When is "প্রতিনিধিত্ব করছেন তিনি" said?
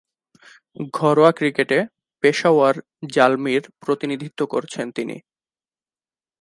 3.79-5.15